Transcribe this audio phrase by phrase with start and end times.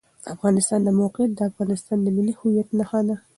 [0.23, 3.15] د افغانستان د موقعیت د افغانستان د ملي هویت نښه ده.